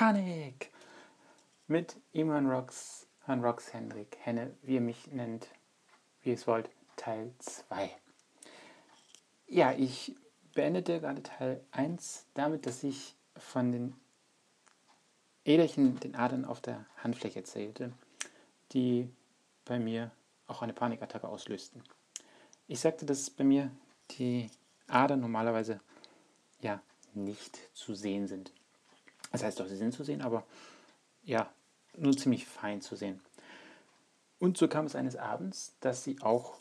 [0.00, 0.72] Panik
[1.66, 5.48] mit Iman Rocks, Herrn Rocks Hendrik, Henne, wie ihr mich nennt,
[6.22, 7.90] wie ihr es wollt, Teil 2.
[9.46, 10.16] Ja, ich
[10.54, 13.94] beendete gerade Teil 1 damit, dass ich von den
[15.44, 17.92] Äderchen, den Adern auf der Handfläche erzählte,
[18.72, 19.06] die
[19.66, 20.12] bei mir
[20.46, 21.84] auch eine Panikattacke auslösten.
[22.68, 23.70] Ich sagte, dass bei mir
[24.12, 24.48] die
[24.86, 25.78] Adern normalerweise
[26.62, 26.80] ja
[27.12, 28.50] nicht zu sehen sind.
[29.30, 30.44] Das heißt doch, sie sind zu sehen, aber
[31.22, 31.50] ja,
[31.96, 33.20] nur ziemlich fein zu sehen.
[34.38, 36.58] Und so kam es eines Abends, dass sie auch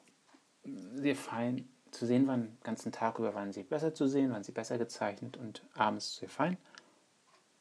[0.95, 2.43] sehr fein zu sehen waren.
[2.43, 6.17] Den ganzen Tag über waren sie besser zu sehen, waren sie besser gezeichnet und abends
[6.17, 6.57] sehr fein.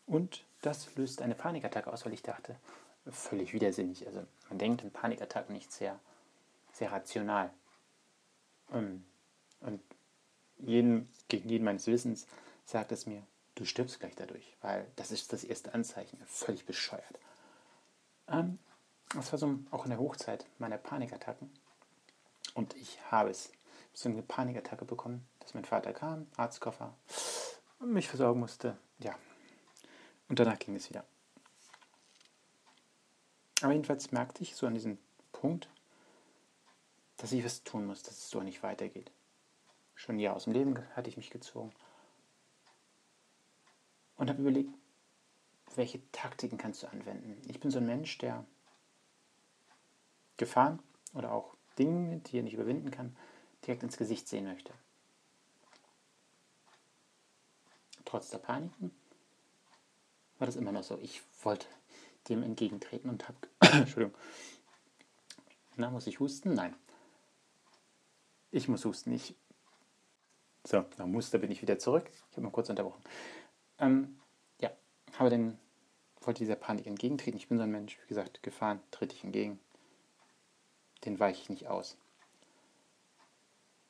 [0.07, 2.57] Und das löst eine Panikattacke aus, weil ich dachte,
[3.07, 4.07] völlig widersinnig.
[4.07, 5.99] Also man denkt in Panikattacken nicht sehr,
[6.73, 7.51] sehr rational.
[8.73, 9.05] Ähm,
[9.61, 9.81] und
[10.59, 12.27] jeden, gegen jeden meines Wissens
[12.65, 13.23] sagt es mir,
[13.59, 16.19] du stirbst gleich dadurch, weil das ist das erste Anzeichen.
[16.27, 17.19] Völlig bescheuert.
[18.29, 18.59] Ähm,
[19.15, 21.51] das war so auch in der Hochzeit meiner Panikattacken.
[22.55, 23.53] Und ich habe es,
[23.95, 26.95] so eine Panikattacke bekommen, dass mein Vater kam, Arztkoffer,
[27.81, 28.79] mich versorgen musste.
[28.99, 29.19] Ja.
[30.29, 31.05] Und danach ging es wieder.
[33.63, 34.99] Aber jedenfalls merkte ich so an diesem
[35.33, 35.69] Punkt,
[37.17, 39.11] dass ich was tun muss, dass es so nicht weitergeht.
[39.97, 41.73] Schon ein Jahr aus dem Leben hatte ich mich gezogen
[44.19, 44.75] und habe überlegt,
[45.75, 47.41] welche Taktiken kannst du anwenden.
[47.49, 48.45] Ich bin so ein Mensch, der
[50.37, 50.81] Gefahren
[51.15, 53.17] oder auch Dinge, die er nicht überwinden kann,
[53.67, 54.73] direkt ins Gesicht sehen möchte.
[58.05, 58.91] Trotz der Paniken
[60.39, 60.99] war das immer noch so.
[60.99, 61.67] Ich wollte
[62.29, 63.39] dem entgegentreten und habe.
[63.61, 64.19] Entschuldigung.
[65.77, 66.55] Na, muss ich husten?
[66.55, 66.75] Nein.
[68.51, 69.13] Ich muss husten.
[69.13, 69.35] Ich.
[70.65, 72.11] So, nach Muster bin ich wieder zurück.
[72.31, 73.03] Ich habe mal kurz unterbrochen.
[73.79, 74.19] Ähm,
[74.61, 74.71] ja,
[75.19, 75.59] habe den,
[76.21, 77.39] wollte dieser Panik entgegentreten.
[77.39, 79.59] Ich bin so ein Mensch, wie gesagt, Gefahren trete ich entgegen.
[81.05, 81.97] Den weiche ich nicht aus.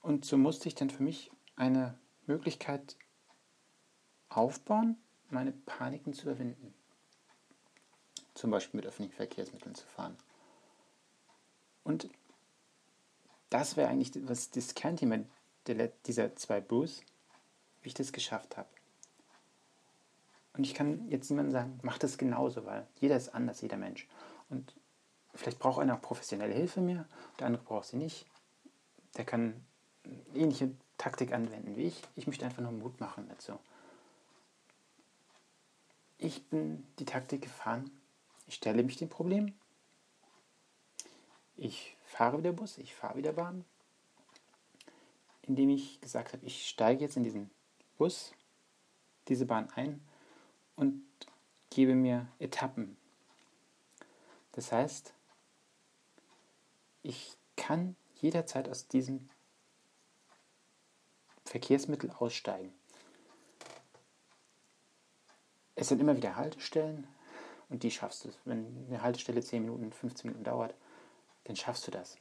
[0.00, 2.96] Und so musste ich dann für mich eine Möglichkeit
[4.28, 4.96] aufbauen,
[5.30, 6.74] meine Paniken zu überwinden
[8.38, 10.16] zum Beispiel mit öffentlichen Verkehrsmitteln zu fahren.
[11.82, 12.08] Und
[13.50, 15.18] das wäre eigentlich was das Kernthema
[16.06, 17.02] dieser zwei Boosts,
[17.82, 18.68] wie ich das geschafft habe.
[20.58, 24.08] Und ich kann jetzt niemandem sagen, mach das genauso, weil jeder ist anders, jeder Mensch.
[24.50, 24.74] Und
[25.32, 27.06] vielleicht braucht einer auch professionelle Hilfe mehr,
[27.38, 28.26] der andere braucht sie nicht.
[29.16, 29.64] Der kann
[30.34, 32.02] ähnliche Taktik anwenden wie ich.
[32.16, 33.56] Ich möchte einfach nur Mut machen dazu.
[36.18, 37.88] Ich bin die Taktik gefahren,
[38.48, 39.54] ich stelle mich dem Problem.
[41.56, 43.64] Ich fahre wieder Bus, ich fahre wieder Bahn.
[45.42, 47.48] Indem ich gesagt habe, ich steige jetzt in diesen
[47.96, 48.32] Bus,
[49.28, 50.00] diese Bahn ein
[50.78, 51.04] und
[51.70, 52.96] gebe mir Etappen.
[54.52, 55.12] Das heißt,
[57.02, 59.28] ich kann jederzeit aus diesem
[61.44, 62.72] Verkehrsmittel aussteigen.
[65.74, 67.06] Es sind immer wieder Haltestellen,
[67.68, 68.30] und die schaffst du.
[68.44, 70.74] Wenn eine Haltestelle 10 Minuten, 15 Minuten dauert,
[71.44, 72.16] dann schaffst du das.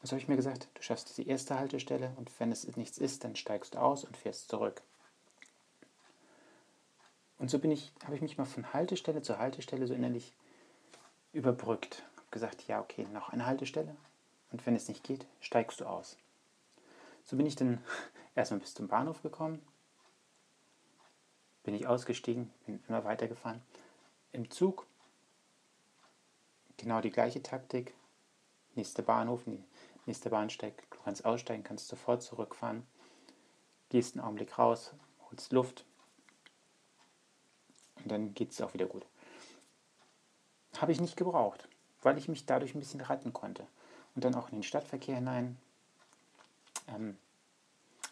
[0.00, 0.68] Was habe ich mir gesagt?
[0.74, 4.16] Du schaffst die erste Haltestelle und wenn es nichts ist, dann steigst du aus und
[4.16, 4.82] fährst zurück.
[7.38, 10.32] Und so bin ich, habe ich mich mal von Haltestelle zu Haltestelle so innerlich
[11.32, 12.04] überbrückt.
[12.16, 13.96] Habe gesagt, ja, okay, noch eine Haltestelle.
[14.50, 16.16] Und wenn es nicht geht, steigst du aus.
[17.24, 17.82] So bin ich dann
[18.34, 19.62] erstmal bis zum Bahnhof gekommen,
[21.62, 23.62] bin ich ausgestiegen, bin immer weitergefahren.
[24.32, 24.86] Im Zug
[26.76, 27.94] genau die gleiche Taktik.
[28.74, 29.42] Nächster Bahnhof,
[30.06, 32.86] nächster Bahnsteig, du kannst aussteigen, kannst sofort zurückfahren.
[33.90, 34.94] Gehst einen Augenblick raus,
[35.30, 35.84] holst Luft
[38.02, 39.06] und dann geht es auch wieder gut.
[40.78, 41.68] Habe ich nicht gebraucht,
[42.02, 43.66] weil ich mich dadurch ein bisschen retten konnte.
[44.14, 45.56] Und dann auch in den Stadtverkehr hinein.
[46.88, 47.16] Ähm,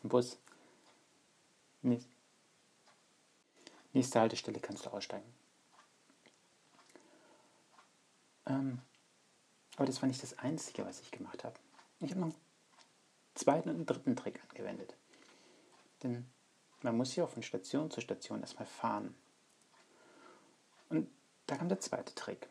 [0.03, 0.39] Bus.
[3.93, 5.33] Nächste Haltestelle kannst du aussteigen.
[8.47, 8.81] Ähm,
[9.77, 11.57] aber das war nicht das Einzige, was ich gemacht habe.
[12.01, 12.37] Ich habe noch einen
[13.35, 14.95] zweiten und einen dritten Trick angewendet.
[16.03, 16.27] Denn
[16.83, 19.15] man muss ja von Station zu Station erstmal fahren.
[20.89, 21.09] Und
[21.47, 22.49] da kam der zweite Trick.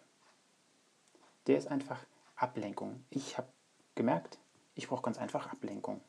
[1.47, 2.05] Der ist einfach
[2.35, 3.05] Ablenkung.
[3.09, 3.47] Ich habe
[3.95, 4.39] gemerkt,
[4.75, 6.01] ich brauche ganz einfach Ablenkung.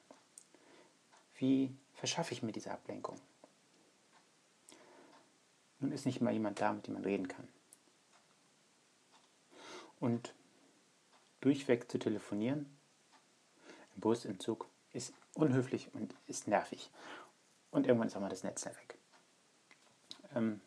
[1.35, 3.21] Wie verschaffe ich mir diese Ablenkung?
[5.79, 7.47] Nun ist nicht immer jemand da, mit dem man reden kann.
[10.01, 10.35] Und
[11.41, 12.77] durchweg zu telefonieren,
[13.95, 16.91] im Bus, im Zug, ist unhöflich und ist nervig.
[17.71, 18.99] Und irgendwann ist auch mal das Netz weg.
[20.35, 20.61] Ähm,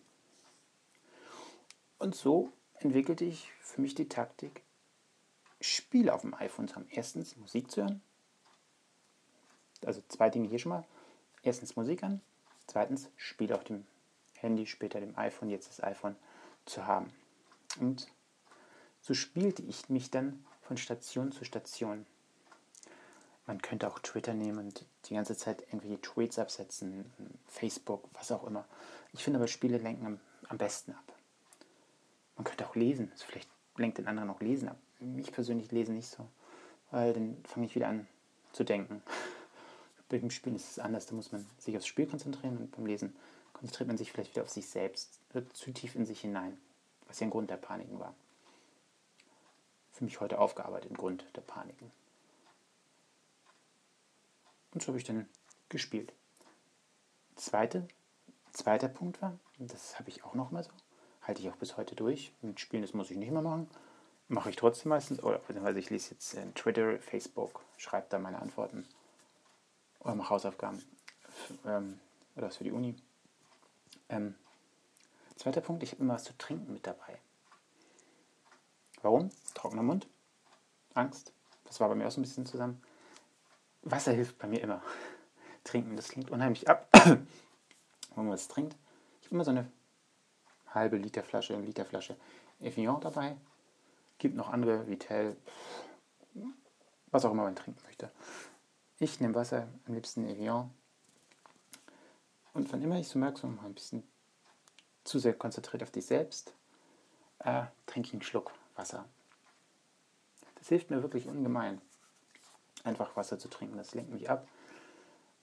[1.99, 4.63] Und so entwickelte ich für mich die Taktik,
[5.61, 6.87] Spiele auf dem iPhone zu haben.
[6.89, 8.01] Erstens Musik zu hören.
[9.85, 10.85] Also zwei Dinge hier schon mal.
[11.43, 12.21] Erstens Musik an.
[12.67, 13.85] Zweitens Spiele auf dem
[14.37, 16.15] Handy, später dem iPhone, jetzt das iPhone
[16.65, 17.11] zu haben.
[17.79, 18.07] Und
[19.01, 22.05] so spielte ich mich dann von Station zu Station.
[23.45, 27.11] Man könnte auch Twitter nehmen und die ganze Zeit irgendwelche Tweets absetzen,
[27.47, 28.65] Facebook, was auch immer.
[29.11, 31.18] Ich finde aber Spiele lenken am, am besten ab.
[32.39, 33.09] Man könnte auch lesen.
[33.11, 34.77] Also vielleicht lenkt den anderen auch Lesen ab.
[35.17, 36.25] Ich persönlich lese nicht so,
[36.89, 38.07] weil dann fange ich wieder an
[38.53, 39.03] zu denken.
[40.09, 41.05] Bei dem Spielen ist es anders.
[41.05, 43.13] Da muss man sich aufs Spiel konzentrieren und beim Lesen
[43.51, 46.57] konzentriert man sich vielleicht wieder auf sich selbst, wird zu tief in sich hinein,
[47.07, 48.15] was ja ein Grund der Paniken war.
[49.91, 51.91] Für mich heute aufgearbeitet, ein Grund der Paniken.
[54.73, 55.27] Und so habe ich dann
[55.67, 56.13] gespielt.
[57.35, 57.85] Zweite,
[58.53, 60.71] zweiter Punkt war, das habe ich auch noch mal so,
[61.29, 62.33] halte ich auch bis heute durch.
[62.41, 63.69] Mit Spielen, das muss ich nicht mehr machen.
[64.29, 68.41] Mache ich trotzdem meistens, oder beziehungsweise ich lese jetzt in Twitter, Facebook, schreibe da meine
[68.41, 68.87] Antworten
[69.99, 70.83] oder mache Hausaufgaben
[71.65, 71.99] ähm,
[72.35, 72.95] oder was für die Uni.
[74.09, 74.35] Ähm,
[75.35, 77.19] zweiter Punkt, ich habe immer was zu trinken mit dabei.
[79.01, 79.29] Warum?
[79.53, 80.07] Trockener Mund,
[80.95, 81.31] Angst,
[81.65, 82.81] das war bei mir auch so ein bisschen zusammen.
[83.83, 84.81] Wasser hilft bei mir immer.
[85.63, 87.27] Trinken, das klingt unheimlich ab, wenn
[88.15, 88.75] man was trinkt.
[89.21, 89.71] Ich habe immer so eine
[90.73, 91.85] halbe Liter Flasche, Liter
[92.59, 93.35] Evian dabei.
[94.17, 95.37] Gibt noch andere, Vitel,
[97.11, 98.11] was auch immer man trinken möchte.
[98.99, 100.69] Ich nehme Wasser, am liebsten Evian.
[102.53, 104.03] Und wann immer ich so merke, so ein bisschen
[105.05, 106.53] zu sehr konzentriert auf dich selbst,
[107.39, 109.05] äh, trinke ich einen Schluck Wasser.
[110.55, 111.81] Das hilft mir wirklich ungemein,
[112.83, 113.77] einfach Wasser zu trinken.
[113.77, 114.47] Das lenkt mich ab.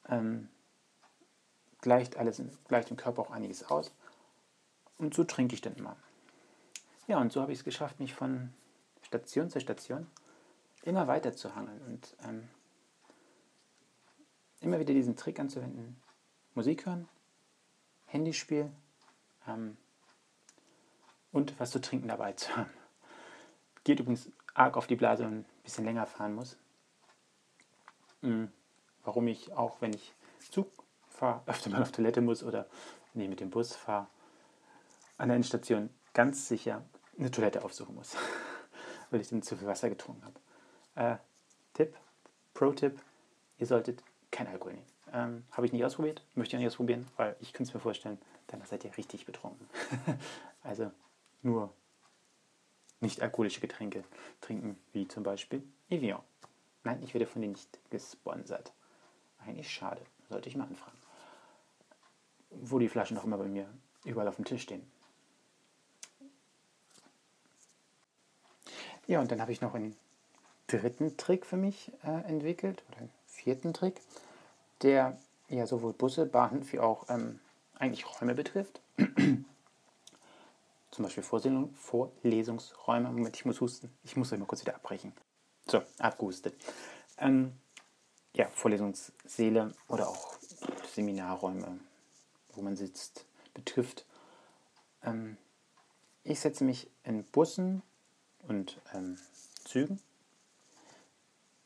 [0.08, 0.50] Ähm,
[1.80, 3.92] gleicht alles, gleicht im Körper auch einiges aus.
[4.98, 5.96] Und so trinke ich dann immer.
[7.06, 8.52] Ja, und so habe ich es geschafft, mich von
[9.02, 10.06] Station zu Station
[10.82, 12.48] immer weiter zu hangeln und ähm,
[14.60, 16.00] immer wieder diesen Trick anzuwenden.
[16.54, 17.08] Musik hören,
[18.06, 18.70] Handyspiel
[19.46, 19.76] ähm,
[21.32, 22.70] und was zu trinken dabei zu haben.
[23.84, 26.56] Geht übrigens arg auf die Blase und ein bisschen länger fahren muss.
[28.22, 28.50] Mhm.
[29.04, 30.14] Warum ich auch, wenn ich
[30.50, 30.70] Zug
[31.08, 32.66] fahre, öfter mal auf Toilette muss oder
[33.14, 34.08] wenn mit dem Bus fahre,
[35.18, 36.82] an der Endstation ganz sicher
[37.18, 38.16] eine Toilette aufsuchen muss,
[39.10, 40.40] weil ich dann zu viel Wasser getrunken habe.
[40.94, 41.18] Äh,
[41.74, 41.96] Tipp,
[42.54, 43.00] Pro-Tipp,
[43.58, 44.86] ihr solltet kein Alkohol nehmen.
[45.12, 47.80] Ähm, habe ich nicht ausprobiert, möchte ich auch nicht ausprobieren, weil ich könnte es mir
[47.80, 48.18] vorstellen,
[48.48, 49.68] dann seid ihr richtig betrunken.
[50.62, 50.90] also
[51.42, 51.72] nur
[53.00, 54.04] nicht alkoholische Getränke
[54.40, 56.22] trinken, wie zum Beispiel Evian.
[56.82, 58.72] Nein, ich werde von denen nicht gesponsert.
[59.38, 60.96] Eigentlich schade, sollte ich mal anfragen.
[62.50, 63.68] Wo die Flaschen noch immer bei mir
[64.04, 64.90] überall auf dem Tisch stehen.
[69.06, 69.96] Ja, und dann habe ich noch einen
[70.66, 74.00] dritten Trick für mich äh, entwickelt, oder einen vierten Trick,
[74.82, 75.18] der
[75.48, 77.38] ja sowohl Busse, Bahnen wie auch ähm,
[77.78, 78.80] eigentlich Räume betrifft.
[80.90, 83.10] Zum Beispiel Vorlesung, Vorlesungsräume.
[83.10, 83.92] Moment, ich muss husten.
[84.02, 85.12] Ich muss euch mal kurz wieder abbrechen.
[85.66, 86.54] So, abgehustet.
[87.18, 87.52] Ähm,
[88.34, 90.34] ja, Vorlesungssäle oder auch
[90.94, 91.78] Seminarräume,
[92.54, 94.06] wo man sitzt, betrifft.
[95.02, 95.36] Ähm,
[96.24, 97.82] ich setze mich in Bussen
[98.48, 99.18] und ähm,
[99.64, 100.00] Zügen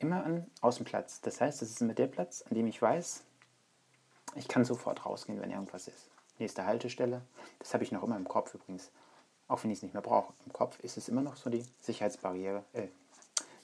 [0.01, 1.21] immer an Außenplatz.
[1.21, 3.23] Das heißt, das ist immer der Platz, an dem ich weiß,
[4.35, 6.09] ich kann sofort rausgehen, wenn irgendwas ist.
[6.39, 7.21] Nächste Haltestelle.
[7.59, 8.91] Das habe ich noch immer im Kopf übrigens.
[9.47, 10.33] Auch wenn ich es nicht mehr brauche.
[10.45, 12.87] Im Kopf ist es immer noch so die Sicherheitsbarriere, äh,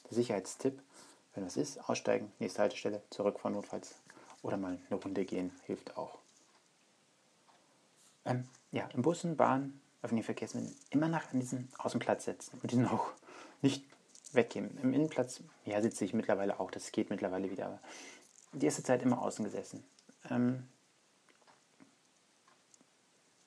[0.10, 0.82] der Sicherheitstipp.
[1.34, 3.96] Wenn was ist, aussteigen, nächste Haltestelle, zurückfahren notfalls.
[4.42, 6.20] Oder mal eine Runde gehen, hilft auch.
[8.26, 12.88] Ähm, ja, im Bussen, Bahn, öffentlichen Verkehrsmitteln immer nach an diesen Außenplatz setzen und diesen
[12.88, 13.12] auch
[13.62, 13.86] nicht
[14.32, 14.78] weggehen.
[14.82, 17.80] Im Innenplatz, ja, sitze ich mittlerweile auch, das geht mittlerweile wieder, aber
[18.54, 19.84] die erste Zeit immer außen gesessen.
[20.30, 20.68] Ähm,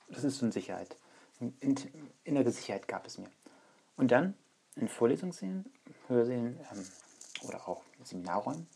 [0.08, 0.96] das ist so eine Sicherheit.
[2.24, 3.30] Innere Sicherheit gab es mir.
[3.96, 4.34] Und dann
[4.76, 5.72] in Vorlesungssälen,
[6.08, 6.86] Hörsälen ähm,
[7.42, 8.68] oder auch Seminarräumen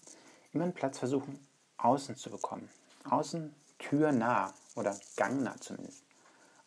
[0.52, 1.38] immer einen Platz versuchen,
[1.76, 2.70] außen zu bekommen.
[3.04, 6.04] Außen türnah oder gangnah zumindest.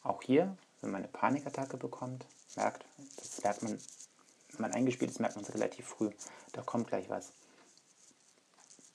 [0.03, 2.85] Auch hier, wenn man eine Panikattacke bekommt, merkt,
[3.17, 3.79] das merkt man,
[4.51, 6.11] wenn man eingespielt ist, merkt man es relativ früh.
[6.53, 7.33] Da kommt gleich was.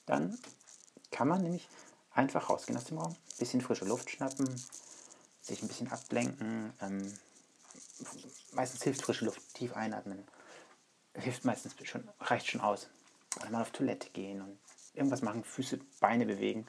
[0.05, 0.37] Dann
[1.11, 1.69] kann man nämlich
[2.11, 4.47] einfach rausgehen aus dem Raum, ein bisschen frische Luft schnappen,
[5.41, 6.73] sich ein bisschen ablenken.
[6.81, 7.13] Ähm,
[8.51, 10.25] meistens hilft frische Luft, tief einatmen.
[11.15, 12.89] Hilft meistens schon, reicht schon aus.
[13.37, 14.59] Oder mal auf Toilette gehen und
[14.93, 16.67] irgendwas machen, Füße, Beine bewegen.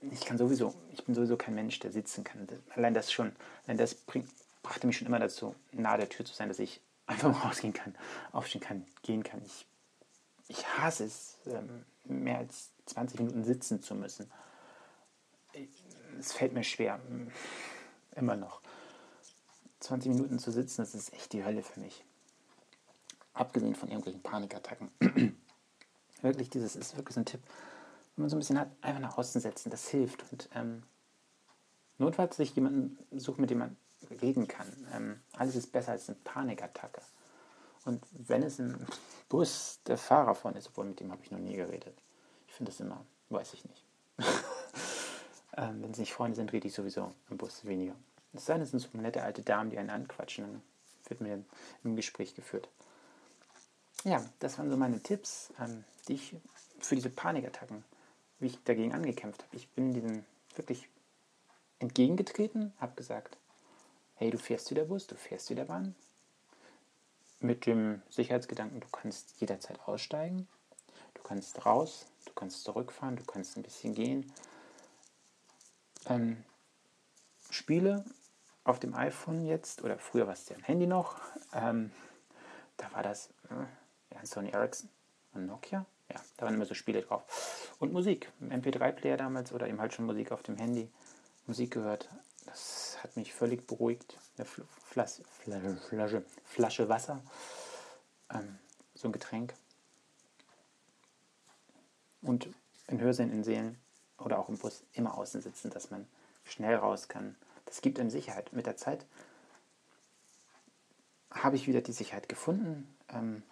[0.00, 2.46] Ich kann sowieso, ich bin sowieso kein Mensch, der sitzen kann.
[2.74, 4.28] Allein das schon, allein das bringt,
[4.62, 7.94] brachte mich schon immer dazu, nahe der Tür zu sein, dass ich einfach rausgehen kann,
[8.32, 9.42] aufstehen kann, gehen kann.
[9.44, 9.66] Ich,
[10.48, 14.30] ich hasse es, ähm, mehr als 20 Minuten sitzen zu müssen.
[16.18, 17.00] Es fällt mir schwer,
[18.14, 18.60] immer noch.
[19.80, 22.04] 20 Minuten zu sitzen, das ist echt die Hölle für mich.
[23.32, 24.90] Abgesehen von irgendwelchen Panikattacken.
[26.22, 27.40] wirklich, dieses ist wirklich so ein Tipp.
[28.18, 30.24] Wenn man so ein bisschen hat, einfach nach außen setzen, das hilft.
[30.32, 30.82] Und ähm,
[31.98, 33.76] notfalls sich jemanden suchen, mit dem man
[34.20, 34.66] reden kann.
[34.92, 37.00] Ähm, alles ist besser als eine Panikattacke.
[37.84, 38.76] Und wenn es im
[39.28, 41.96] Bus der Fahrer von ist, obwohl mit dem habe ich noch nie geredet.
[42.48, 43.84] Ich finde das immer, weiß ich nicht.
[45.56, 47.94] ähm, wenn es nicht Freunde sind, rede ich sowieso im Bus weniger.
[48.32, 50.62] Es sei denn, es sind so nette alte Damen, die einen anquatschen, dann
[51.06, 51.44] wird mir
[51.84, 52.68] im Gespräch geführt.
[54.02, 56.34] Ja, das waren so meine Tipps, ähm, die ich
[56.80, 57.84] für diese Panikattacken,
[58.40, 59.56] wie ich dagegen angekämpft habe.
[59.56, 60.88] Ich bin diesem wirklich
[61.78, 63.38] entgegengetreten, habe gesagt,
[64.16, 65.94] hey, du fährst wieder Bus, du fährst wieder Bahn.
[67.40, 70.48] Mit dem Sicherheitsgedanken, du kannst jederzeit aussteigen,
[71.14, 74.32] du kannst raus, du kannst zurückfahren, du kannst ein bisschen gehen.
[76.06, 76.44] Ähm,
[77.50, 78.04] Spiele
[78.64, 81.20] auf dem iPhone jetzt, oder früher war es ja am Handy noch,
[81.54, 81.92] ähm,
[82.76, 84.90] da war das äh, Sony Ericsson
[85.32, 85.86] und Nokia.
[86.10, 87.74] Ja, da waren immer so Spiele drauf.
[87.78, 90.90] Und Musik, MP3-Player damals oder eben halt schon Musik auf dem Handy.
[91.46, 92.08] Musik gehört.
[92.46, 94.18] Das hat mich völlig beruhigt.
[94.36, 97.22] Eine Flas Flasche, Flasche Wasser,
[98.32, 98.58] ähm,
[98.94, 99.54] so ein Getränk.
[102.22, 102.48] Und
[102.86, 103.78] in Hörsälen, in Seelen
[104.18, 106.06] oder auch im Bus immer außen sitzen, dass man
[106.44, 107.36] schnell raus kann.
[107.66, 108.52] Das gibt einem Sicherheit.
[108.52, 109.04] Mit der Zeit
[111.30, 112.96] habe ich wieder die Sicherheit gefunden.
[113.10, 113.42] Ähm,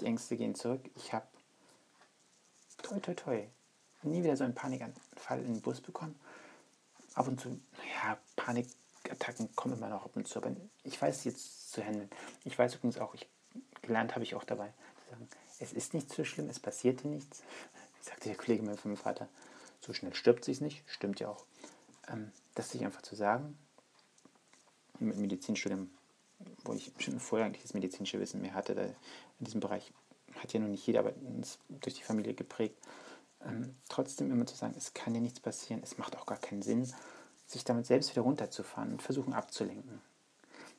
[0.00, 0.90] die Ängste gehen zurück.
[0.96, 1.26] Ich habe
[2.84, 3.48] toi toi toi
[4.02, 6.14] nie wieder so einen Panikanfall in den Bus bekommen.
[7.14, 7.58] Ab und zu,
[7.94, 12.10] ja, Panikattacken kommen immer noch ab und zu, aber ich weiß jetzt zu handeln.
[12.44, 13.26] Ich weiß übrigens auch, ich
[13.80, 14.72] gelernt habe ich auch dabei,
[15.04, 17.42] zu sagen, es ist nicht so schlimm, es passiert dir nichts.
[18.02, 19.28] Sagte der Kollege von meinem Vater,
[19.80, 21.46] so schnell stirbt sich nicht, stimmt ja auch.
[22.08, 23.56] Ähm, das sich einfach zu sagen,
[24.98, 25.90] mit Medizinstudium
[26.64, 28.72] wo ich schon vorher eigentlich das medizinische Wissen mehr hatte.
[29.38, 29.92] in diesem Bereich
[30.44, 31.12] hat ja noch nicht jeder, aber
[31.68, 32.76] durch die Familie geprägt.
[33.44, 36.62] Ähm, trotzdem immer zu sagen, es kann dir nichts passieren, es macht auch gar keinen
[36.62, 36.90] Sinn,
[37.46, 40.00] sich damit selbst wieder runterzufahren und versuchen abzulenken.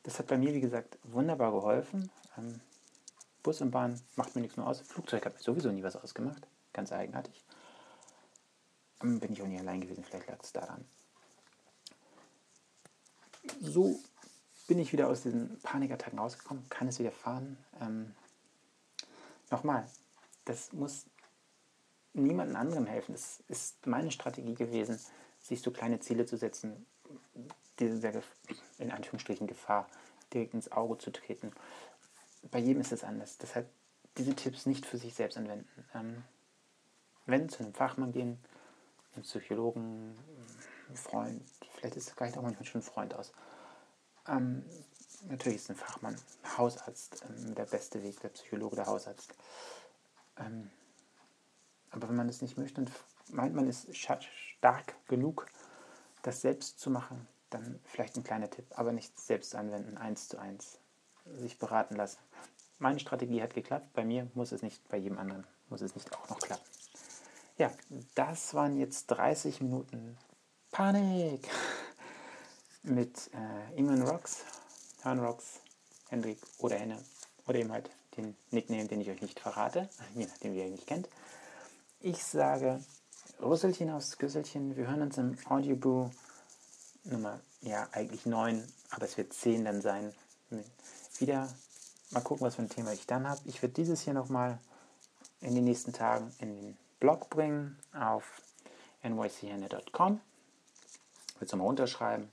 [0.02, 2.10] Das hat bei mir, wie gesagt, wunderbar geholfen.
[2.38, 2.60] Ähm,
[3.42, 4.80] Bus und Bahn macht mir nichts mehr aus.
[4.80, 6.46] Flugzeug hat mir sowieso nie was ausgemacht.
[6.72, 7.44] Ganz eigenartig.
[9.02, 10.84] Ähm, bin ich auch nie allein gewesen, vielleicht lag es daran.
[13.60, 14.00] So
[14.66, 17.56] bin ich wieder aus diesen Panikattacken rausgekommen, kann es wieder fahren.
[17.80, 18.14] Ähm,
[19.50, 19.88] nochmal,
[20.44, 21.06] das muss
[22.12, 23.12] niemandem anderem helfen.
[23.12, 24.98] Das ist meine Strategie gewesen,
[25.40, 26.86] sich so kleine Ziele zu setzen,
[27.78, 28.22] dieser
[28.78, 29.86] in Anführungsstrichen Gefahr
[30.32, 31.52] direkt ins Auge zu treten.
[32.50, 33.38] Bei jedem ist es anders.
[33.38, 33.68] Deshalb
[34.16, 35.84] diese Tipps nicht für sich selbst anwenden.
[35.94, 36.22] Ähm,
[37.26, 38.38] wenn zu einem Fachmann gehen,
[39.14, 40.16] einem Psychologen,
[40.86, 41.42] einem Freund,
[41.74, 43.32] vielleicht ist es gleich auch manchmal schon ein Freund aus
[44.28, 44.64] ähm,
[45.28, 46.16] natürlich ist ein Fachmann,
[46.56, 49.34] Hausarzt ähm, der beste Weg, der Psychologe, der Hausarzt.
[50.38, 50.70] Ähm,
[51.90, 52.90] aber wenn man es nicht möchte und
[53.28, 55.46] meint, man ist stark genug,
[56.22, 60.38] das selbst zu machen, dann vielleicht ein kleiner Tipp, aber nicht selbst anwenden, eins zu
[60.38, 60.78] eins,
[61.24, 62.18] sich beraten lassen.
[62.78, 66.14] Meine Strategie hat geklappt, bei mir muss es nicht, bei jedem anderen muss es nicht
[66.14, 66.64] auch noch klappen.
[67.58, 67.72] Ja,
[68.14, 70.18] das waren jetzt 30 Minuten
[70.70, 71.48] Panik
[72.82, 74.44] mit äh, Iman Rocks,
[75.06, 75.60] Han Rocks,
[76.08, 76.98] Hendrik oder Henne
[77.46, 80.72] oder eben halt den Nickname, den ich euch nicht verrate, je nachdem, wie ihr ihn
[80.72, 81.08] nicht kennt.
[82.00, 82.82] Ich sage
[83.40, 84.76] Rüsselchen aufs Güsselchen.
[84.76, 86.10] Wir hören uns im Audioboo
[87.04, 90.12] Nummer, ja, eigentlich 9, aber es wird 10 dann sein.
[91.18, 91.48] Wieder
[92.10, 93.40] mal gucken, was für ein Thema ich dann habe.
[93.44, 94.58] Ich werde dieses hier nochmal
[95.40, 98.42] in den nächsten Tagen in den Blog bringen auf
[99.04, 100.20] nychenne.com.
[101.28, 102.28] Ich würde es nochmal unterschreiben.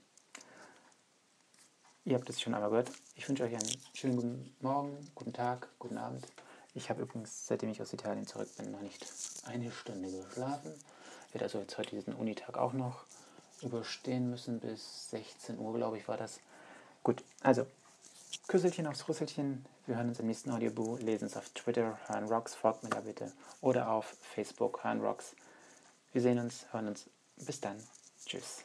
[2.06, 2.90] Ihr habt es schon einmal gehört.
[3.16, 6.26] Ich wünsche euch einen schönen guten Morgen, guten Tag, guten Abend.
[6.74, 9.06] Ich habe übrigens, seitdem ich aus Italien zurück bin, noch nicht
[9.46, 10.74] eine Stunde geschlafen.
[11.28, 13.06] Ich werde also jetzt heute diesen Unitag auch noch
[13.62, 14.60] überstehen müssen.
[14.60, 16.40] Bis 16 Uhr, glaube ich, war das.
[17.02, 17.66] Gut, also
[18.48, 19.64] Küsselchen aufs Rüsselchen.
[19.86, 21.00] Wir hören uns im nächsten Audiobuch.
[21.00, 23.32] Lesen es auf Twitter, Hören Rocks, folgt mir da bitte.
[23.62, 25.34] Oder auf Facebook, Hören Rocks.
[26.12, 27.08] Wir sehen uns, hören uns.
[27.38, 27.82] Bis dann.
[28.26, 28.62] Tschüss.